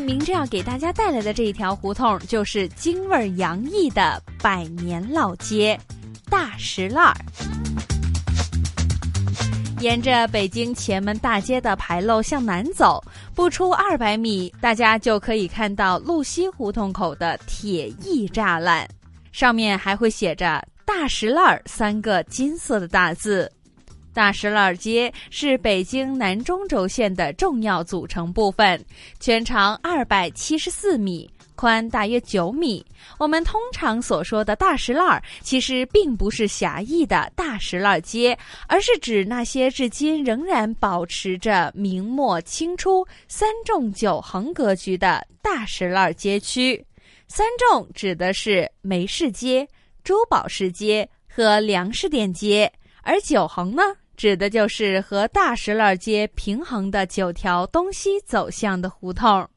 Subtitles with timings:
[0.00, 5.78] 明正要给大家带来的这一条胡同，就是京味儿洋溢的百年老街——
[6.30, 7.14] 大石烂。
[9.80, 13.02] 沿着北京前门大街的牌楼向南走，
[13.34, 18.86] 不出二百米，大家就可以看到路西胡同口的铁艺栅栏，
[19.32, 23.50] 上面还会写着“大石烂”三个金色的大字。
[24.12, 28.84] 大石烂儿街是北京南中轴线的重要组成部分，
[29.18, 31.30] 全长二百七十四米。
[31.54, 32.82] 宽大约九米。
[33.18, 46.82] 我们通常所说的大石烂儿，其实并不是狭义的大石烂街，而是指那些至今仍然保持着明末清初三重九横格局的大石烂街区。
[47.28, 49.68] 三重指的是梅市街、
[50.02, 52.72] 珠宝市街和粮食店街，
[53.02, 53.82] 而九横呢，
[54.16, 59.48] 指的就是和大石烂街平衡的九条东西走向的胡同。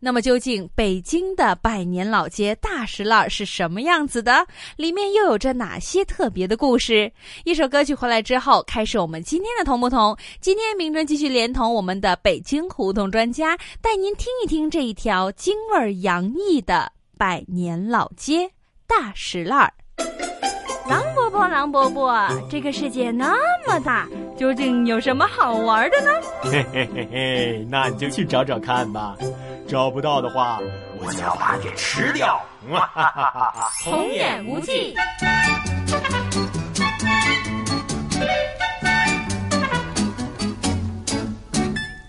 [0.00, 4.46] 那么究竟北京的百年老街大石烂是什么样子的？
[4.76, 7.10] 里面又有着哪些特别的故事？
[7.44, 10.14] 一首歌曲回来之后，开始我们今天的同不同。
[10.40, 18.50] 今天明正继续连同我们的北京胡同专家，带您听一听这一条京味儿洋溢的百年老街
[18.86, 19.72] 大石烂。
[20.88, 23.34] 狼伯伯，狼伯伯，这个世界那
[23.66, 26.10] 么大，究竟有什么好玩的呢？
[26.42, 29.16] 嘿嘿嘿嘿，那你就去找找看吧。
[29.66, 30.58] 找不到的话，
[30.98, 32.38] 我就要把你给吃掉！
[32.70, 33.70] 哈哈哈哈哈！
[33.82, 34.94] 童眼无忌。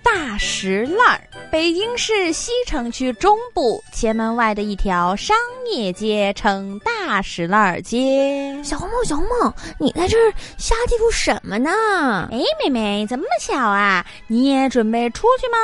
[0.05, 5.35] 大石烂儿，北京市西城区中部前门外的一条商
[5.65, 8.61] 业街，称大石烂儿街。
[8.63, 11.71] 小红帽，小红帽，你在这儿瞎嘀咕什么呢？
[12.31, 14.05] 哎，妹妹，怎么巧啊？
[14.27, 15.57] 你也准备出去吗？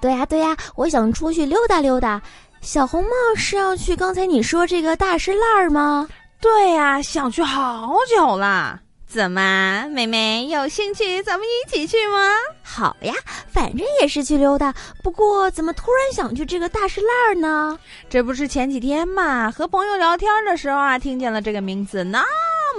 [0.00, 2.20] 对呀，对呀，我想出去溜达溜达。
[2.60, 6.08] 小红帽是要去刚才你说这个大石烂儿吗？
[6.40, 8.80] 对呀，想去好久了。
[9.10, 12.32] 怎么，妹妹有兴趣，咱们一起去吗？
[12.62, 13.12] 好呀，
[13.52, 14.72] 反正也是去溜达。
[15.02, 17.76] 不过，怎么突然想去这个大石烂儿呢？
[18.08, 22.24] 这不是前几天嘛，和朋友聊天的时候啊，听见了这个名字，那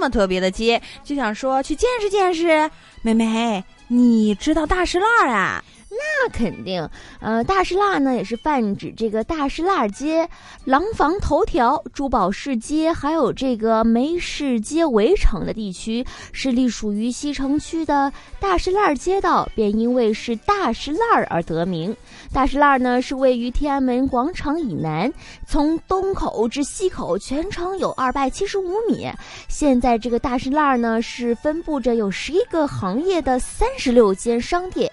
[0.00, 2.70] 么特别的街，就想说去见识见识。
[3.02, 5.62] 妹妹，你知道大石烂儿啊？
[5.94, 6.88] 那肯定，
[7.20, 10.26] 呃，大石蜡呢也是泛指这个大石蜡街、
[10.64, 18.10] 廊坊头条、珠宝市街，还有这个梅市街围城的地区，是隶属于西城区的
[18.40, 21.94] 大石蜡街道，便因为是大石蜡而得名。
[22.32, 25.12] 大石蜡呢是位于天安门广场以南，
[25.46, 29.06] 从东口至西口全长有二百七十五米。
[29.48, 34.90] 现在这个大石蜡呢是分布着有十一个行业的三十六间商店。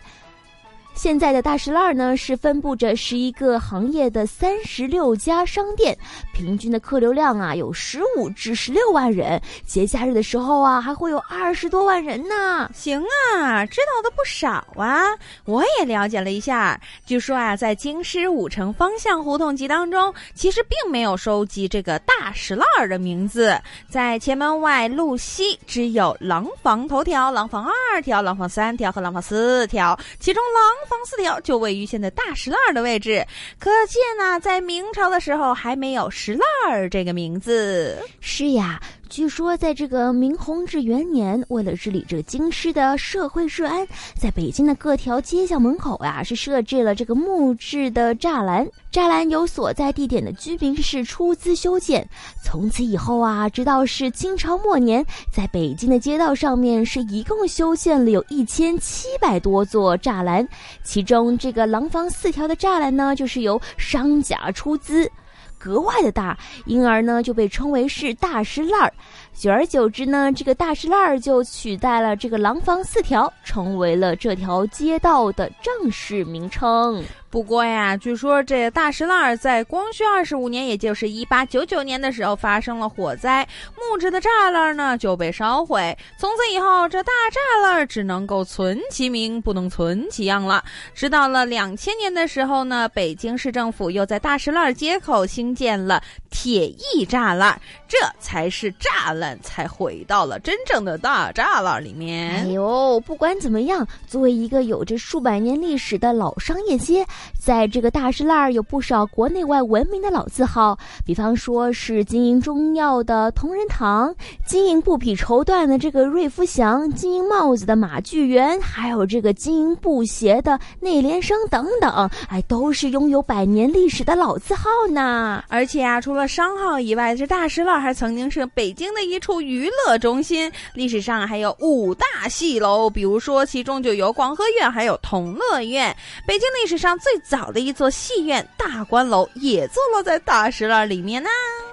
[1.00, 5.98] 现在的大石烂呢是分布着十一个行业的三十六家商店，
[6.34, 12.70] 平均的客流量啊有十五至十六万人，节假日的时候啊还会有二十多万人呢。
[12.74, 13.02] 行
[13.34, 15.06] 啊，知道的不少啊，
[15.46, 16.78] 我也了解了一下。
[17.06, 23.58] 据说啊，在京师五城方向胡同集当中，其实并没有收集这个大石烂的名字。
[23.90, 30.88] 在前门外路西只有廊坊头条、廊坊二条、廊坊三条和廊坊四条，其中廊。
[30.89, 33.25] 方四条就位于现在大石烂的位置，
[33.59, 37.97] 可见呢，在明朝的时候还没有石烂儿这个名字。
[38.19, 38.81] 是呀。
[39.09, 48.68] 据说，在这个明弘治元年，为了治理这京师的社会治安，在北京的各条街巷门口呀，是设置了这个木质的栅栏。
[48.92, 52.07] 栅栏由所在地点的居民是出资修建。
[52.44, 60.48] 从此以后啊，直到是清朝末年，在北京的街道上面是一共修建了有一千七百多座栅栏，
[60.83, 65.12] 其中这个廊坊四条的栅栏呢，就是由商家出资。
[65.59, 66.35] 格外的大，
[66.65, 68.94] 因而呢就被称为是大石烂儿。
[69.34, 77.02] 久而久之呢，这个大石烂儿就取代了这个廊坊四条，成为了这条街道的正式名称。
[77.30, 85.96] 不过呀，据说这大石烂在光绪二十五年，也就是一八九九年的时候发生了火灾，木质的栅栏呢就被烧毁。
[86.18, 90.62] 从此以后，这大栅栏只能够存其名，不能存其样了。
[90.94, 102.31] 直到了两千年的时候呢，北京市政府又在大石烂街口兴建了铁艺栅栏，这才是栅栏栏才回到了真正的大栅栏里面。
[102.31, 107.06] 哎呦，不管怎么样，作为一个有着数百年历史的老商业街。
[107.38, 114.13] 在这个大栅栏儿有不少国内外闻名的老字号，比方说是经营中药的同仁堂，
[114.45, 125.44] 经营布匹绸缎的这个瑞福祥，经营帽子的马聚源，还有这个经营布鞋的内联升等等，哎，都是拥有百年历史的老字号呢。
[125.48, 135.94] 而且啊，除了商号以外，这大栅栏还曾经是北京的一处娱乐中心，历史上还有五大戏楼，比如说其中就有广和院，还有同乐院。
[136.25, 141.27] 北京历史上最最早的一座戏院大观楼也坐落在大石栏里面呢。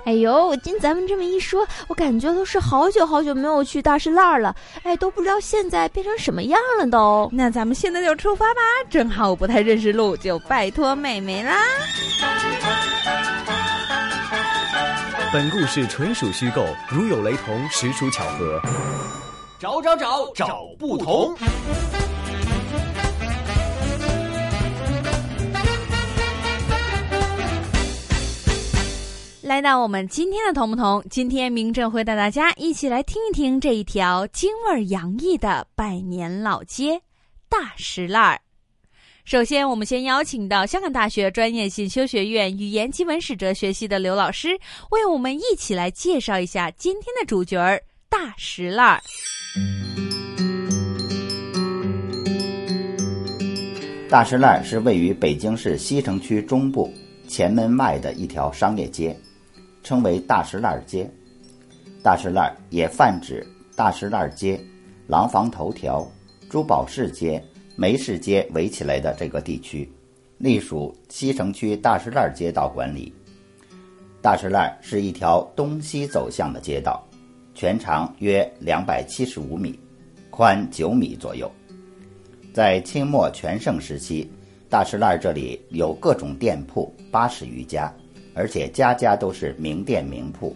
[0.06, 4.56] 哎呦，听咱们这么一说，我感觉都是好久好久没有去大石栏了。
[4.82, 7.28] 哎，都不知道现在变成什么样了都。
[7.30, 11.58] 那咱们现在就出发吧，正好我不太认识路，就拜托妹妹啦。
[15.36, 18.58] 本故事纯属虚构，如有雷同，实属巧合。
[19.58, 21.36] 找找找找不同。
[29.42, 37.02] 来到我们今天的同不同，今天明正会带大家一起来听一听这一条京味洋溢的百年老街——
[37.50, 38.40] 大石烂儿。
[39.26, 44.56] 首先，我们先邀请到香港大学专业性修学院语言及文史哲学系的刘老师，
[44.92, 49.02] 为我们一起来介绍一下今天的主角儿——大石烂儿。
[54.08, 56.88] 大石烂儿是位于北京市西城区中部
[57.26, 59.18] 前门外的一条商业街。
[59.82, 61.08] 称为大石烂街，
[62.00, 63.44] 大石烂也泛指
[63.74, 64.60] 大石烂街、
[65.08, 66.08] 廊坊头条、
[66.48, 67.40] 珠宝市街、
[67.76, 69.86] 梅市街围起来的这个地区，
[70.38, 73.12] 隶属西城区大石烂街道管理。
[74.22, 77.06] 大石烂是一条东西走向的街道，
[77.54, 79.78] 全长约两百七十五米，
[80.30, 81.50] 宽九米左右。
[82.54, 84.26] 在清末全盛时期，
[84.70, 87.92] 大石烂这里有各种店铺八十余家。
[88.34, 90.54] 而且家家都是名店名铺，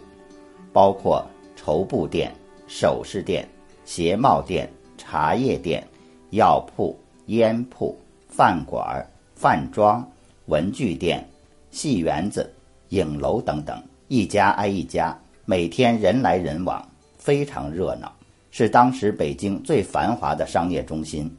[0.71, 1.25] 包括
[1.55, 2.31] 绸布店、
[2.67, 3.47] 首饰店、
[3.85, 4.69] 鞋帽店、
[4.99, 5.83] 茶叶店、
[6.29, 6.95] 药铺、
[7.31, 7.97] 烟铺、
[8.27, 9.05] 饭馆、
[9.35, 10.05] 饭庄、
[10.47, 11.25] 文具店、
[11.71, 12.51] 戏园子、
[12.89, 16.85] 影楼等等，一家挨一家，每天人来人往，
[17.17, 18.11] 非常热闹，
[18.51, 21.33] 是当时北京最繁华的商业中心。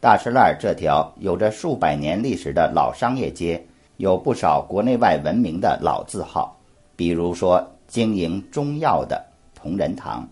[0.00, 3.62] 大栅栏这条有着数百年历史的老商业街。
[3.98, 6.54] 有不少国内外闻名的老字号，
[6.96, 10.28] 比如说经营中药的同仁堂，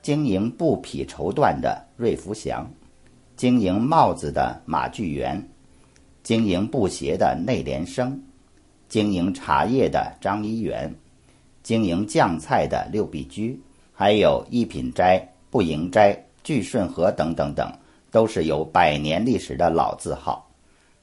[0.00, 2.66] 经营布匹绸缎的瑞福祥，
[3.36, 5.46] 经营帽子的马聚源，
[6.22, 8.20] 经营布鞋的内联升，
[8.88, 10.92] 经营茶叶的张一元，
[11.62, 13.60] 经营酱菜的六必居，
[13.92, 17.70] 还有一品斋、不营斋、聚顺和等等等，
[18.10, 20.48] 都是有百年历史的老字号。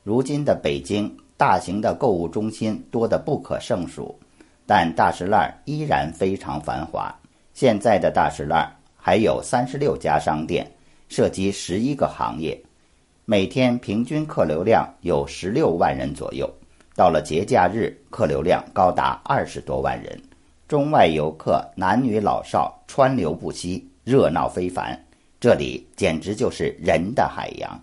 [0.04, 1.16] 如今的北京。
[1.36, 4.18] 大型的购物中心多得不可胜数，
[4.66, 7.14] 但大石烂依然非常繁华。
[7.54, 10.66] 现在的大石烂还有三十六家商店，
[11.14, 12.60] 涉及十一个行业，
[13.26, 16.52] 每天平均客流量有十六万人左右。
[16.96, 20.20] 到了节假日，客流量高达二十多万人，
[20.68, 25.00] 中外游客男女老少川流不息，热闹非凡。
[25.40, 27.80] 这里简直就是人的海洋。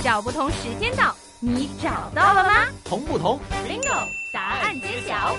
[0.00, 1.12] 找不同时间到。
[1.40, 2.68] 你找到了吗？
[2.84, 3.36] 同不同
[3.66, 4.06] ？Bingo！
[4.32, 5.36] 答案揭晓。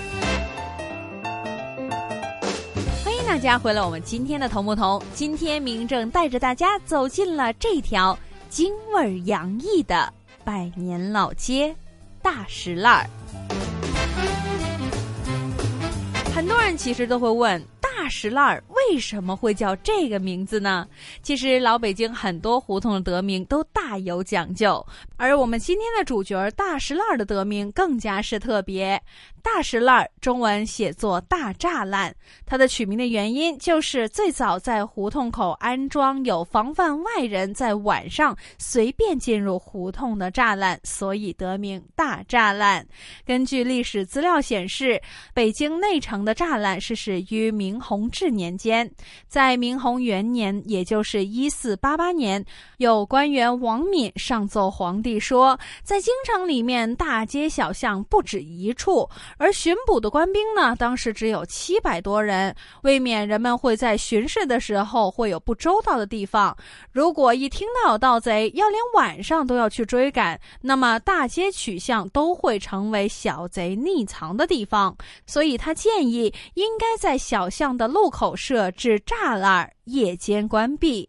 [3.24, 5.02] 欢大家回来，我们今天的同不同？
[5.14, 8.16] 今天明正带着大家走进了这条
[8.50, 10.12] 京味洋溢的
[10.44, 11.74] 百年老街——
[12.20, 13.06] 大石烂儿。
[16.34, 17.64] 很多人其实都会问。
[18.04, 20.86] 大石烂为什么会叫这个名字呢？
[21.22, 29.00] 其实老北京很多胡同的得名都大有讲究，而我们今天的主角大石烂的得名更加是特别。
[29.42, 32.14] 大石烂，中文写作大栅栏。
[32.46, 42.86] 它的取名的原因就是最早在胡同口安装有防范外人在晚上随便进入胡同的栅栏，所以得名大栅栏。
[43.24, 45.00] 根据历史资料显示，
[45.34, 47.93] 北京内城的栅栏是始于明洪。
[47.94, 48.90] 弘治年间，
[49.28, 52.44] 在明洪元年，也就是一四八八年，
[52.78, 59.08] 有官员王敏上奏皇帝说，在京城里面大街小巷不止一处，
[59.38, 66.56] 而巡捕的官兵呢，当时只有七百多人，未免人们会在巡视的时候会有不周到的地方。
[66.90, 74.96] 如果一听到有盗贼，要连晚上都要去追赶，那么大街曲巷都会成为小贼匿藏的地方。
[75.26, 81.08] 所以他建议应该在小巷的路口设置栅栏，夜间关闭。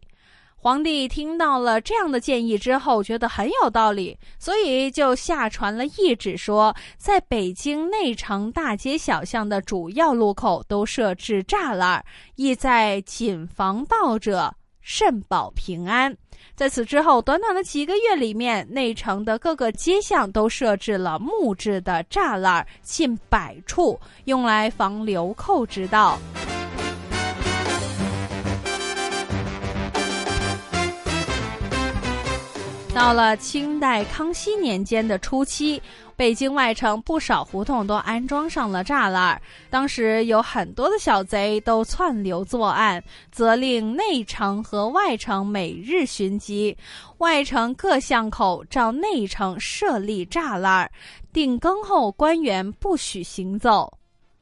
[0.58, 12.04] 皇帝听到了这样的建议之后，觉得很有道理，所以就下传了懿旨，说在北京内城大街小巷的主要路口都设置栅栏，
[12.34, 16.12] 意在谨防盗者，慎保平安。
[16.56, 26.18] 在此之后，短短的几个月里面，内城的各个街巷都设置了木质的栅栏，近百处，用来防流寇之道。
[32.96, 35.82] 到了清代康熙年间的初期，
[36.16, 39.38] 北京外城不少胡同都安装上了栅栏。
[39.68, 46.74] 当时有很多的小贼都窜流作案，责令内城和外城每日巡击，
[47.18, 50.90] 外城各巷口照内城设立栅栏，
[51.34, 53.92] 定更后官员不许行走。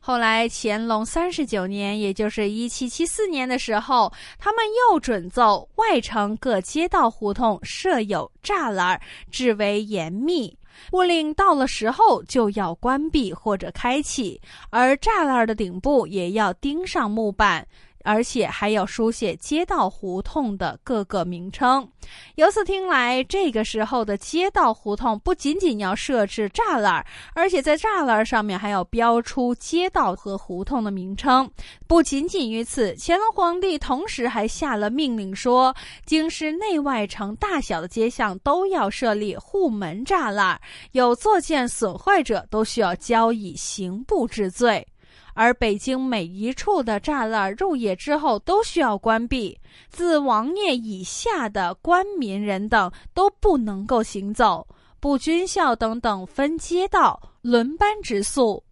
[0.06, 10.54] 后来乾隆三十九年，也就是一七七四年的时候，他们又准奏外城各街道胡同设有栅栏，至为严密，
[10.92, 17.66] 勿令到了时候就要关闭或者开启，而栅栏的顶部也要钉上木板。
[18.04, 21.88] 而且还要书写街道胡同的各个名称。
[22.36, 31.50] 由此听来，这个时候的街道胡同不仅仅要设置栅栏，而且在栅栏上面还要标出街道和胡同的名称。
[31.86, 40.60] 不仅仅于此，乾隆皇帝同时还下了命令说，京师内外城大小的街巷都要设立护门栅栏，
[40.92, 44.86] 有作践损坏者都需要交以刑部治罪。
[45.34, 49.58] 而北京每一处的栅栏入夜之后都需要关闭，
[49.90, 54.66] 自王爷以下的官民人等都不能够行走，
[55.00, 58.62] 不军校等等分街道轮班值宿。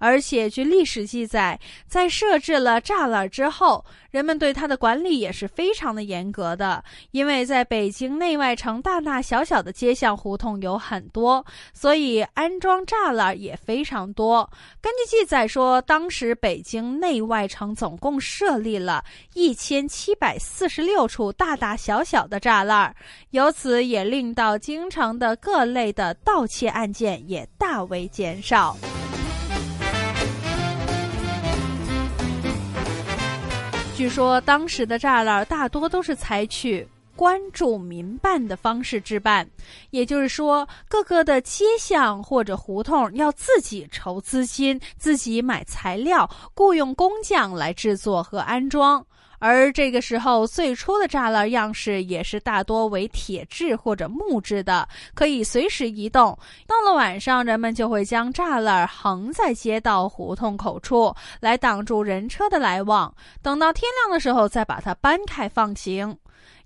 [0.00, 6.82] 而且，据历史记载，在设置了栅栏之后，人们对它的管理也是非常的严格的。
[7.10, 14.48] 因为在北京内外城大大小小的街巷胡同有很多，所以安装栅栏也非常多。
[14.80, 19.04] 根据记载说，当时北京内外城总共设立了
[19.34, 22.96] 一千七百四十六处大大小小的栅栏，
[23.32, 28.74] 由此也令到京城的各类的盗窃案件也大为减少。
[34.00, 39.46] 据说当时的栅栏大多都是采取关注民办的方式置办，
[39.90, 49.04] 也就是说，各个的街巷或者胡同要自己筹资金、自己买材料、雇佣工匠来制作和安装。
[49.40, 56.38] 而这个时候，最初的栅栏样式也是大多为铁制或者木质的，可以随时移动。
[56.66, 63.12] 到了晚上，人们就会将栅栏横在街道胡同口处，来挡住人车的来往。
[63.42, 66.16] 等到天亮的时候，再把它搬开放行。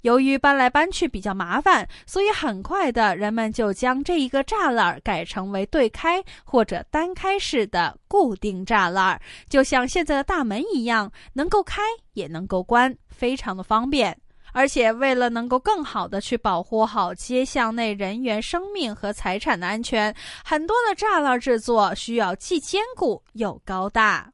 [0.04, 9.18] 由于搬来搬去比较麻烦，所以很快的人们就将这一个栅栏改成为对开或者单开式的固定栅栏，
[9.48, 11.80] 就像现在的大门一样，能够开
[12.12, 14.14] 也能够关，非常的方便。
[14.52, 24.33] 而且为了能够更好的去保护好街巷内人员生命和财产的安全，很多的栅栏制作需要既坚固又高大。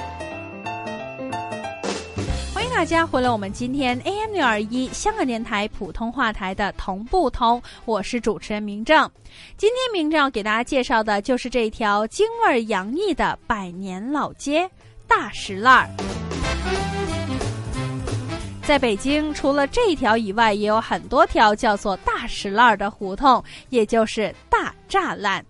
[2.73, 9.07] 大家回来，我们今天 AM 六二一香港电台普通话台的同步通，我是主持人明正。
[9.55, 14.67] 今天明正要给大家介绍的就是这条京味洋溢的百年老街——
[15.05, 15.89] 大石栏儿。
[18.63, 25.45] 在北京，除了这条以外，也有很多条叫做大石栏儿的胡同，也就是大栅栏。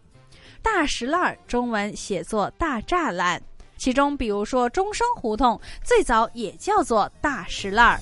[0.62, 3.42] 大石栏儿中文写作大栅栏。
[3.82, 8.00] 其中，比如说中生胡同最早也叫做大石栏儿。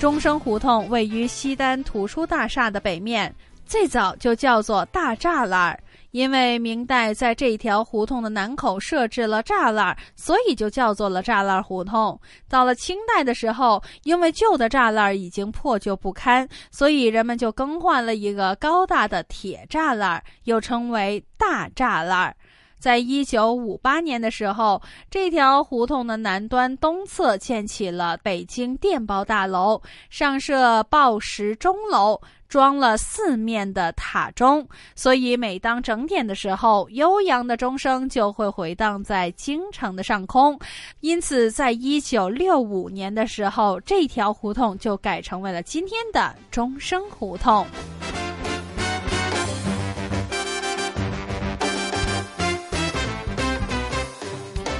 [0.00, 3.32] 中生胡同位于西单图书大厦的北面，
[3.66, 5.80] 最早就叫做大栅栏儿。
[6.18, 12.20] 因为明代在这条胡同的南口设置了栅栏，所以就叫做了栅栏胡同。
[12.48, 22.34] 到了清代的时候，因为旧的栅栏已经破旧不堪，所以人们就更换了一个高大的铁栅栏，又称为大栅栏。
[22.80, 32.20] 在一九五八年的时候，这条胡同的南端东侧建起了北京电报大楼，上设报时钟楼。
[32.48, 40.58] 装了四面的塔钟，所以每当整点的时候，悠扬的钟声就会回荡在京城的上空。
[41.00, 47.66] 因此，在一九六五年的时候，这条胡同就改成为了今天的钟声胡同。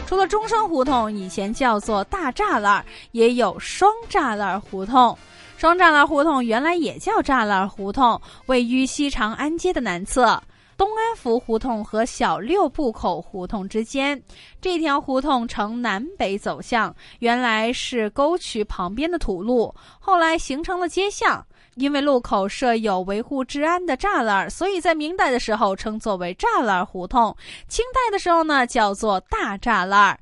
[0.07, 2.83] 除了钟声胡同，以前叫做大栅栏，
[3.13, 5.17] 也有双栅栏胡同。
[5.59, 10.41] 双栅栏胡同原来也叫栅栏胡同，位于西长安街的南侧，
[10.77, 14.23] 东安福胡同和小六步口胡同之间。
[14.61, 21.45] 这条胡同呈南北走向，原来是沟渠旁边的土路，后来形成了街巷。
[21.75, 27.37] 因为路口设有维护治安的栅栏，所以在明代的时候称作为栅栏胡同。
[27.69, 30.19] 清代的时候呢，叫做大栅栏。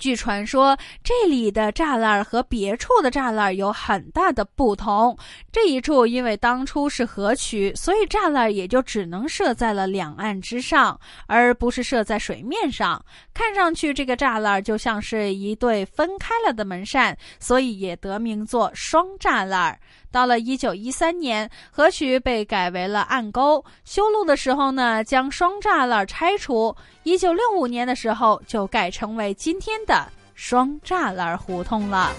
[0.00, 5.16] 据传说，这里的栅栏和别处的栅栏有很大的不同。
[5.52, 13.04] 这一处因为当初是河渠，所以栅栏也就只能设在了两岸之上，而不是设在水面上。
[13.34, 19.78] 看上去，这个栅栏就像是一对分开了的门扇，所以也得名作双栅栏。
[20.12, 26.74] 到了一九一三年，河渠被改为了暗沟，修路的时候呢，将双栅栏拆除。
[27.04, 32.12] 一九六五年的时候，就改成为今天的双栅栏胡同了。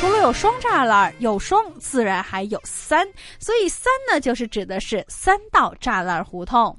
[0.00, 3.06] 除了有双栅栏，有双自然还有三，
[3.38, 6.76] 所以三呢，就是指的是三道栅栏胡同。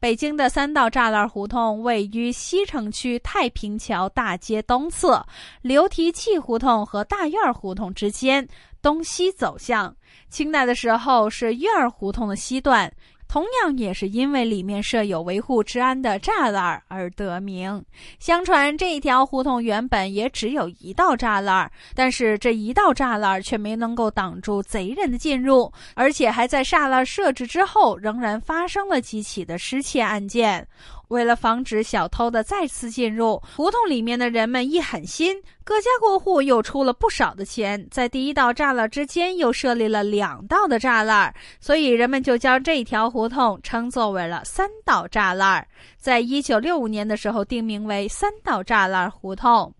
[0.00, 5.22] 北京的三道栅栏胡同位于西城区太平桥大街东侧，
[5.60, 8.48] 流提器胡同和大院胡同之间，
[8.80, 9.94] 东西走向。
[10.30, 12.90] 清代的时候是院儿胡同的西段。
[13.30, 17.80] 同样也是因为里面设有维护治安的栅栏而得名。
[18.18, 30.66] 相传这一条胡同原本也只有一道栅栏，但是这一道栅栏却没能够挡住贼人的进入，而且还在栅栏设置之后，仍然发生了几起的失窃案件。
[31.10, 45.66] 为了防止小偷的再次进入胡同里面的人们一狠心，各家各户又出了不少的钱，在第一道栅栏之间又设立了两道的栅栏，所以人们就将这条胡同称作为了三道栅栏。
[45.96, 49.74] 在一九六五年的时候，定名为三道栅栏胡同。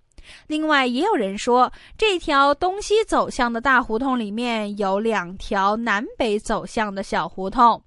[0.48, 7.80] 另外，也有人说，这条东西走向的大胡同里面有两条南北走向的小胡同。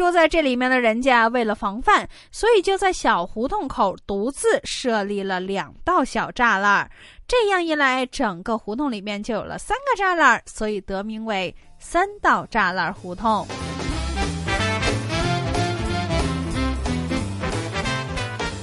[0.00, 6.90] 住在这里面的人家为了防范，所以就在小胡同口独自设立了两道小栅栏。
[7.28, 13.46] 这样一来，整个胡同里面就有了三个栅栏，所以得名为三道栅栏胡同。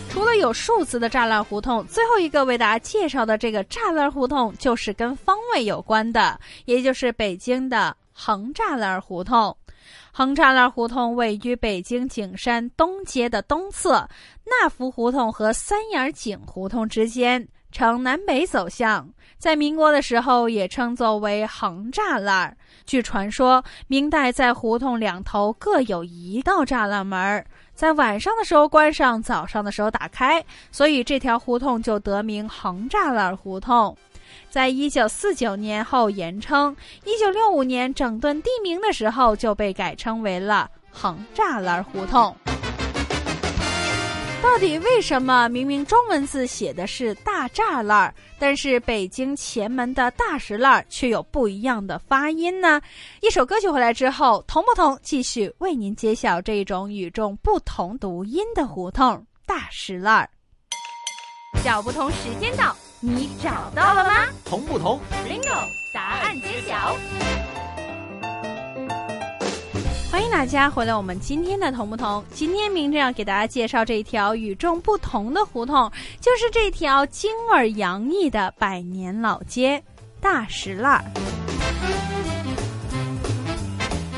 [0.09, 9.55] 除了有数字的栅栏胡同，最后一个为大家介绍的这个栅栏胡同，就是跟方位有关的，也就是北京的横栅栏胡同。
[10.17, 14.09] 横栅栏胡同位于北京景山东街的东侧，
[14.45, 19.07] 纳福胡同和三眼井胡同之间，呈南北走向。
[19.37, 22.57] 在民国的时候，也称作为横栅栏。
[22.83, 33.95] 据传说，明代在胡同两头各有一道栅栏门，在晚上的时候关上，早上的时候打开，所以这条胡同就得名横栅栏胡同。
[34.49, 42.35] 在一九四九年后延称，一九六五年整顿地名的时候就被改称为了横栅栏胡同。
[44.39, 52.79] 到底为什么明明中文字写的是大栅栏，但是北京前门的大石栏却有不一样的发音呢？
[53.21, 60.27] 一首歌曲回来之后，同不同继续为您揭晓这种与众不同读音的胡同大石栏。
[61.63, 62.75] 小不同时间到。
[62.99, 64.25] 你找到了吗？
[64.43, 65.67] 同不同？Bingo！
[65.93, 66.97] 答案揭晓。
[70.11, 72.25] 欢迎大家回来，我们今天的同不同？
[72.33, 79.83] 今天明正要给大家介绍这一条与众不同的胡同，就是这条京味洋溢的百年老街——
[80.19, 81.05] 大石栏。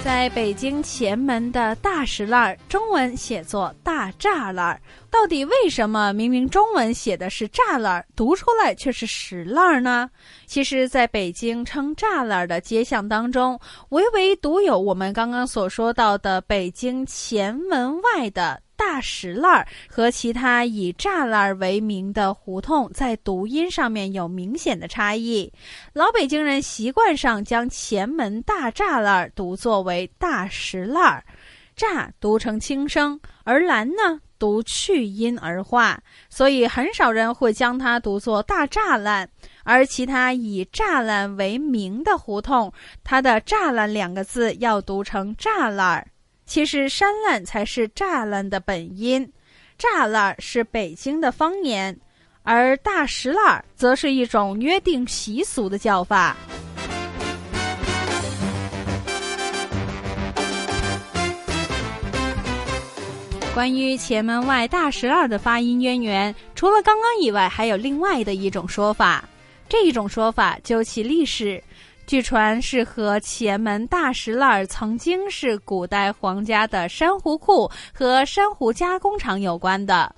[0.02, 4.82] 在北京前门的大石烂，中文写作大栅栏儿，
[5.12, 10.10] 到底为什么明明中文写的是栅栏儿，读出来却是石栏儿呢？
[10.46, 13.60] 其实，在北京称栅栏儿的街巷当中，
[13.90, 18.62] 唯唯独有我们刚刚所说到的北京前门外的。
[18.80, 25.52] 大石烂和其他以栅栏为名的胡同，在读音上面有明显的差异。
[25.92, 31.22] 老北京人习惯上将前门大栅栏读作为大石烂，
[31.78, 39.30] 栅读成轻声，而栏呢读去音而化，所以很少人会将它读作大栅栏。
[39.66, 42.72] 而其他以栅栏为名的胡同，
[43.04, 46.08] 它的栅栏两个字要读成栅栏。
[46.50, 49.32] 其实山烂才是栅栏的本音，
[49.78, 51.96] 栅栏是北京的方言，
[52.42, 56.36] 而大石栏则是一种约定习俗的叫法。
[63.54, 69.24] 关于前门外大石栏的发音渊源，除了刚刚以外，还有另外的一种说法。
[69.70, 71.64] 这一种说法究其历史。
[72.10, 80.12] 据传是和前门大石栏曾经是古代皇家的珊瑚库和珊瑚加工厂有关的。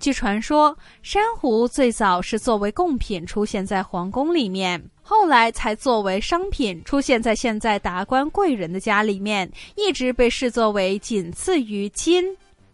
[0.00, 12.24] 据传说，珊瑚最早是作为贡品出现在皇宫里面，后来才作为商品出现在现在达官贵人的家里面，一直被视作为仅次于金、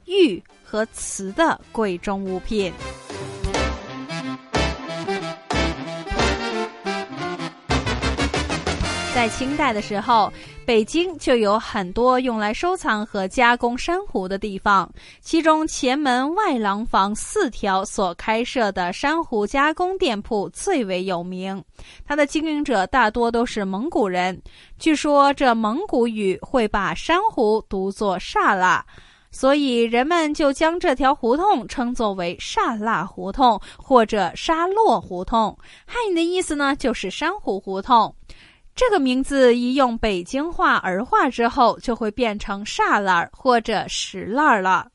[0.07, 2.73] 玉和瓷的贵重物品。
[9.15, 10.33] 在清代的时候，
[10.65, 14.91] 北京就有很多用来收藏和加工珊瑚的地方。
[15.21, 21.63] 其中，前门外廊坊四条所开设的珊瑚加工店铺最为有名。
[22.07, 24.41] 它的经营者大多都是蒙古人。
[24.79, 28.83] 据说，这蒙古语会把珊瑚读作“刹那”，
[29.31, 35.57] 所以人们就将这条胡同称作为“沙拉胡同”或者“沙洛胡同”。
[35.87, 38.13] 汉语的意思呢，就是珊瑚胡同。
[38.75, 44.89] 这个名字一用北京话儿化之后，就会变成栅栏或者石栏了。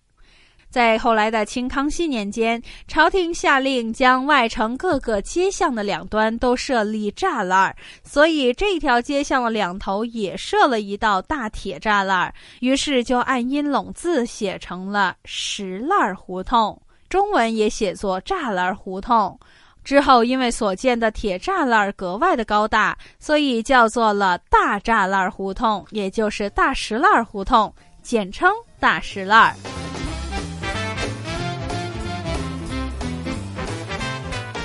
[0.70, 19.40] 在后来的清康熙年间，朝廷下令将外城各个街巷的两端都设立栅栏，所以这条街巷的两头也设了一道大铁栅栏，于是就按音拢字写成了石栏胡同，中文也写作栅栏胡同。
[19.88, 29.56] 之后，因为所建的铁栅栏格外的高大，所以叫做了大栅栏胡同，也就是大石栏胡同，简称大石栏。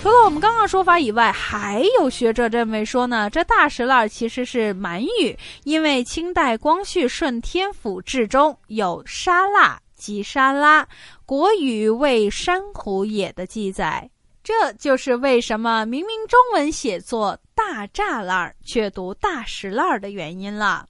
[0.03, 10.85] 除了我们刚刚说法以外，还有学者认为说呢，这大石栏其实是满语，因为清代光绪顺天府志中有沙腊及沙拉，
[11.25, 14.11] 国语为珊瑚也的记载。
[14.45, 20.87] 这就是为什么明明中文写作大栅栏，却读大石栏的原因了。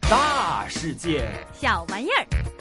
[0.00, 2.51] 大世界，小玩意儿。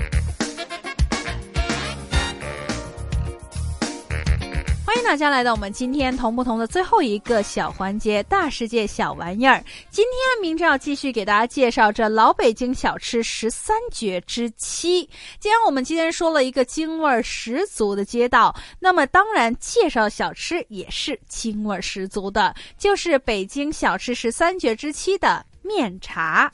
[4.94, 9.64] 欢迎大家来到我们今天同不同的最后一个小环节——大世界小玩意儿。
[9.90, 15.10] 今天明哲要继续给大家介绍这老北京小吃十三绝之七。
[15.40, 26.52] 既然我们今天说了一个京味十足的街道，那么当然介绍小吃也是京味十足的，就是北京小吃十三绝之七的面茶。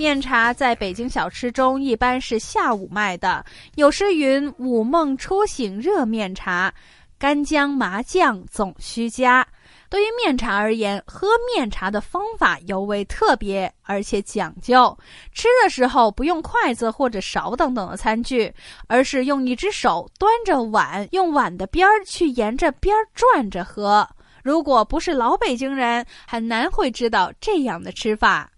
[0.00, 6.72] 面茶在北京小吃中一般是下午卖的，有诗云：“午梦初醒热面茶，
[7.18, 9.46] 干姜麻酱总须加。”
[9.90, 14.96] 对于面茶而言，喝面茶的方法尤为特别，而且讲究。
[15.34, 18.50] 吃的时候不用筷子或者勺等等的餐具，
[18.86, 24.08] 而是用一只手端着碗，用碗的边儿去沿着边儿转着喝。
[24.42, 28.50] 如果不是老北京人，很难会知道这样的吃法。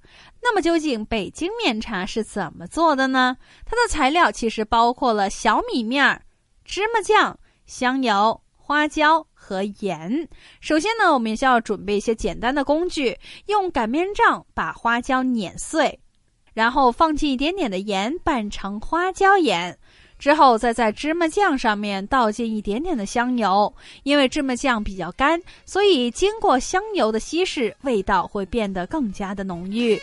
[0.42, 3.36] 那么究竟北京面茶是怎么做的呢？
[3.64, 6.20] 它的材料其实包括了小米面儿、
[6.64, 10.28] 芝麻酱、香油、花椒和盐。
[10.60, 16.00] 首先呢，我们需要准备一些简单的工具，用擀面杖把花椒碾碎，
[16.52, 19.78] 然后放进一点点的盐拌成花椒盐。
[20.22, 30.00] 之后再在芝麻酱上面倒进一点点的香油，因为芝麻酱比较干，所以经过香油的稀释，味道会变得更加的浓郁。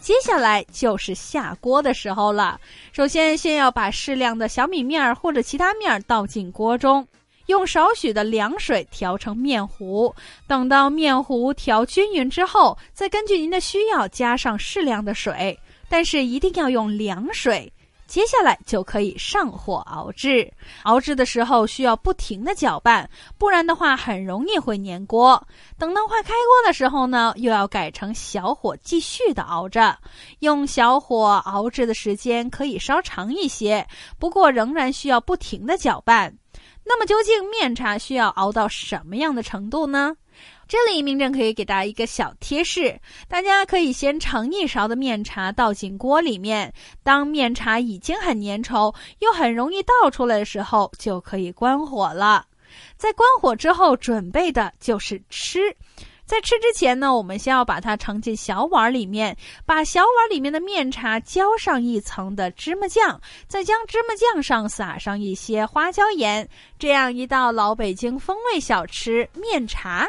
[0.00, 2.58] 接下来就是下锅的时候了。
[2.92, 7.06] 首先，先要把适量的小米面或者其他面倒进锅中，
[7.44, 10.14] 用少许的凉水调成面糊。
[10.46, 17.70] 等到面糊调均匀之后，再根据您的需要加上适量的水，但是一定要用凉水。
[18.10, 20.52] 接下来就可以上火熬制。
[20.82, 25.40] 熬制的时候需要不停的搅拌，不然的话很容易会粘锅。
[25.78, 29.96] 等到快开锅的时候呢，又要改成小火继续的熬着。
[30.40, 33.86] 用小火熬制的时间可以稍长一些，
[34.18, 36.36] 不过仍然需要不停的搅拌。
[36.82, 40.16] 那么究竟面茶需要熬到什么样的程度呢？
[40.70, 52.46] 这里明正可以给大家一个小贴士，大家可以先盛一勺的面茶倒进锅里面，当面茶已经很粘稠又很容易倒出来的时候，就可以关火了。
[52.96, 55.58] 在关火之后，准备的就是吃。
[56.24, 70.08] 在吃之前呢，我们先要把它盛进小碗里面，把小碗里面的面茶浇上一层的芝麻酱，再将芝麻酱上撒上一些花椒盐，这样一道老北京风味小吃面茶。